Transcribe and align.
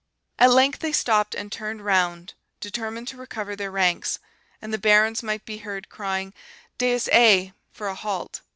At 0.39 0.49
length 0.49 0.79
they 0.79 0.93
stopped 0.93 1.35
and 1.35 1.51
turned 1.51 1.85
round, 1.85 2.33
determined 2.59 3.07
to 3.09 3.17
recover 3.17 3.55
their 3.55 3.69
ranks; 3.69 4.17
and 4.59 4.73
the 4.73 4.79
barons 4.79 5.21
might 5.21 5.45
be 5.45 5.57
heard 5.59 5.89
crying 5.89 6.33
'Dex 6.79 7.07
aie!' 7.09 7.53
for 7.71 7.85
a 7.87 7.93
halt. 7.93 8.41